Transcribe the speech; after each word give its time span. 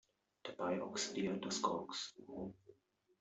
Dabei 0.45 0.81
oxidiert 0.81 1.45
das 1.45 1.61
Koks. 1.61 2.15